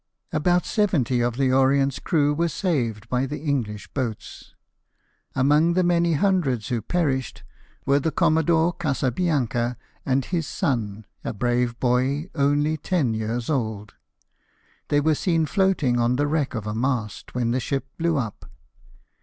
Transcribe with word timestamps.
About 0.33 0.65
seventy 0.65 1.21
of 1.21 1.37
the 1.37 1.51
Orient's 1.53 1.99
crew 1.99 2.33
were 2.33 2.47
saved 2.47 3.07
by 3.07 3.27
the 3.27 3.37
English 3.43 3.87
boats. 3.93 4.55
Among 5.35 5.73
the 5.73 5.83
many 5.83 6.13
hundreds 6.13 6.69
who 6.69 6.81
perished 6.81 7.43
were 7.85 7.99
the 7.99 8.09
Commodore 8.11 8.73
Casa 8.73 9.11
Bianca 9.11 9.77
and 10.03 10.25
his 10.25 10.47
son, 10.47 11.05
a 11.23 11.33
brave 11.33 11.79
boy 11.79 12.31
only 12.33 12.77
ten 12.77 13.13
years 13.13 13.45
old^. 13.45 13.91
They 14.87 15.01
were 15.01 15.13
seen 15.13 15.45
floating 15.45 15.99
on 15.99 16.15
the 16.15 16.25
wreck 16.25 16.55
of 16.55 16.65
a 16.65 16.73
mast 16.73 17.35
when 17.35 17.51
the 17.51 17.59
ship 17.59 17.85
blew 17.99 18.17
up. 18.17 18.49